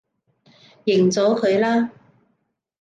[0.83, 1.91] 認咗佢啦